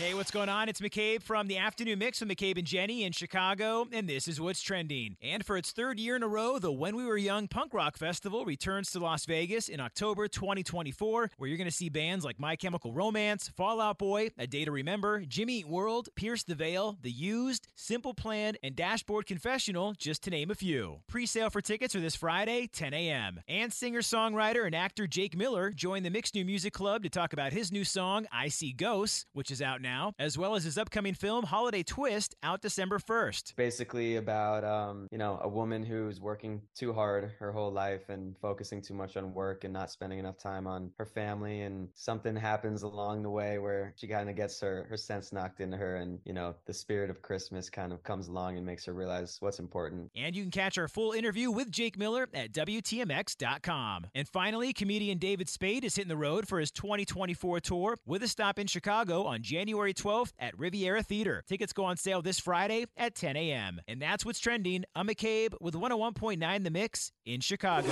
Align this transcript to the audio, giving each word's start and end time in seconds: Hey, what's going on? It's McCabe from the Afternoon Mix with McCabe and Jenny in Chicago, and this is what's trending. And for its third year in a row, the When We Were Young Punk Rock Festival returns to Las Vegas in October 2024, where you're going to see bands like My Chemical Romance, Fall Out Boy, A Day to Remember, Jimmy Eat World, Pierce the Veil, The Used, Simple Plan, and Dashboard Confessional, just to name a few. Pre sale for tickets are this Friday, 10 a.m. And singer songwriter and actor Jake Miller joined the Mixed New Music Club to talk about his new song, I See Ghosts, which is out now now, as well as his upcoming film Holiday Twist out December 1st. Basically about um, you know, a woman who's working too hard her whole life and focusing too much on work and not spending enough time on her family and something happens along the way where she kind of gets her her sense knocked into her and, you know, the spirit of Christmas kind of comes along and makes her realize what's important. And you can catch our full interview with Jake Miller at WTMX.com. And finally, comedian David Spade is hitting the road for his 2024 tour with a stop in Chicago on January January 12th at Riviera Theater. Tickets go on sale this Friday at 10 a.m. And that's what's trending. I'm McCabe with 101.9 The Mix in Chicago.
Hey, 0.00 0.14
what's 0.14 0.30
going 0.30 0.48
on? 0.48 0.70
It's 0.70 0.80
McCabe 0.80 1.22
from 1.22 1.46
the 1.46 1.58
Afternoon 1.58 1.98
Mix 1.98 2.20
with 2.20 2.30
McCabe 2.30 2.56
and 2.56 2.66
Jenny 2.66 3.04
in 3.04 3.12
Chicago, 3.12 3.86
and 3.92 4.08
this 4.08 4.28
is 4.28 4.40
what's 4.40 4.62
trending. 4.62 5.18
And 5.20 5.44
for 5.44 5.58
its 5.58 5.72
third 5.72 6.00
year 6.00 6.16
in 6.16 6.22
a 6.22 6.26
row, 6.26 6.58
the 6.58 6.72
When 6.72 6.96
We 6.96 7.04
Were 7.04 7.18
Young 7.18 7.48
Punk 7.48 7.74
Rock 7.74 7.98
Festival 7.98 8.46
returns 8.46 8.90
to 8.92 8.98
Las 8.98 9.26
Vegas 9.26 9.68
in 9.68 9.78
October 9.78 10.26
2024, 10.26 11.32
where 11.36 11.48
you're 11.48 11.58
going 11.58 11.68
to 11.68 11.70
see 11.70 11.90
bands 11.90 12.24
like 12.24 12.40
My 12.40 12.56
Chemical 12.56 12.94
Romance, 12.94 13.50
Fall 13.54 13.78
Out 13.78 13.98
Boy, 13.98 14.30
A 14.38 14.46
Day 14.46 14.64
to 14.64 14.72
Remember, 14.72 15.20
Jimmy 15.20 15.58
Eat 15.58 15.68
World, 15.68 16.08
Pierce 16.16 16.44
the 16.44 16.54
Veil, 16.54 16.96
The 17.02 17.10
Used, 17.10 17.68
Simple 17.74 18.14
Plan, 18.14 18.54
and 18.62 18.74
Dashboard 18.74 19.26
Confessional, 19.26 19.92
just 19.98 20.22
to 20.22 20.30
name 20.30 20.50
a 20.50 20.54
few. 20.54 21.00
Pre 21.08 21.26
sale 21.26 21.50
for 21.50 21.60
tickets 21.60 21.94
are 21.94 22.00
this 22.00 22.16
Friday, 22.16 22.70
10 22.72 22.94
a.m. 22.94 23.40
And 23.46 23.70
singer 23.70 24.00
songwriter 24.00 24.64
and 24.64 24.74
actor 24.74 25.06
Jake 25.06 25.36
Miller 25.36 25.72
joined 25.72 26.06
the 26.06 26.10
Mixed 26.10 26.34
New 26.34 26.46
Music 26.46 26.72
Club 26.72 27.02
to 27.02 27.10
talk 27.10 27.34
about 27.34 27.52
his 27.52 27.70
new 27.70 27.84
song, 27.84 28.26
I 28.32 28.48
See 28.48 28.72
Ghosts, 28.72 29.26
which 29.34 29.50
is 29.50 29.60
out 29.60 29.82
now 29.82 29.89
now, 29.90 30.14
as 30.20 30.38
well 30.38 30.54
as 30.54 30.62
his 30.62 30.78
upcoming 30.78 31.14
film 31.14 31.44
Holiday 31.44 31.82
Twist 31.82 32.36
out 32.44 32.62
December 32.62 32.98
1st. 33.00 33.56
Basically 33.56 34.16
about 34.16 34.62
um, 34.62 35.08
you 35.10 35.18
know, 35.18 35.40
a 35.42 35.48
woman 35.48 35.82
who's 35.82 36.20
working 36.20 36.62
too 36.76 36.92
hard 36.92 37.32
her 37.40 37.50
whole 37.50 37.72
life 37.72 38.08
and 38.08 38.36
focusing 38.38 38.80
too 38.80 38.94
much 38.94 39.16
on 39.16 39.34
work 39.34 39.64
and 39.64 39.72
not 39.72 39.90
spending 39.90 40.20
enough 40.20 40.38
time 40.38 40.68
on 40.68 40.92
her 40.98 41.04
family 41.04 41.62
and 41.62 41.88
something 41.94 42.36
happens 42.36 42.82
along 42.82 43.22
the 43.22 43.30
way 43.30 43.58
where 43.58 43.92
she 43.96 44.06
kind 44.06 44.30
of 44.30 44.36
gets 44.36 44.60
her 44.60 44.86
her 44.88 44.96
sense 44.96 45.32
knocked 45.32 45.60
into 45.60 45.76
her 45.76 45.96
and, 45.96 46.20
you 46.24 46.32
know, 46.32 46.54
the 46.66 46.74
spirit 46.74 47.10
of 47.10 47.20
Christmas 47.20 47.68
kind 47.68 47.92
of 47.92 48.02
comes 48.04 48.28
along 48.28 48.56
and 48.56 48.64
makes 48.64 48.84
her 48.84 48.92
realize 48.92 49.38
what's 49.40 49.58
important. 49.58 50.08
And 50.14 50.36
you 50.36 50.42
can 50.42 50.52
catch 50.52 50.78
our 50.78 50.88
full 50.88 51.12
interview 51.12 51.50
with 51.50 51.70
Jake 51.72 51.98
Miller 51.98 52.28
at 52.32 52.52
WTMX.com. 52.52 54.06
And 54.14 54.28
finally, 54.28 54.72
comedian 54.72 55.18
David 55.18 55.48
Spade 55.48 55.84
is 55.84 55.96
hitting 55.96 56.08
the 56.08 56.16
road 56.16 56.46
for 56.46 56.60
his 56.60 56.70
2024 56.70 57.58
tour 57.60 57.96
with 58.06 58.22
a 58.22 58.28
stop 58.28 58.58
in 58.60 58.68
Chicago 58.68 59.24
on 59.24 59.42
January 59.42 59.69
January 59.70 59.94
12th 59.94 60.32
at 60.40 60.58
Riviera 60.58 61.00
Theater. 61.00 61.44
Tickets 61.46 61.72
go 61.72 61.84
on 61.84 61.96
sale 61.96 62.22
this 62.22 62.40
Friday 62.40 62.86
at 62.96 63.14
10 63.14 63.36
a.m. 63.36 63.80
And 63.86 64.02
that's 64.02 64.24
what's 64.24 64.40
trending. 64.40 64.84
I'm 64.96 65.06
McCabe 65.06 65.54
with 65.60 65.74
101.9 65.74 66.64
The 66.64 66.70
Mix 66.70 67.12
in 67.24 67.40
Chicago. 67.40 67.88